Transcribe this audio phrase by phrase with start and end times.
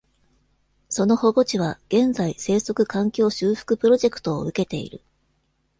[0.89, 5.01] その保護地は、現在生息環境修復プロジェクトを受けている。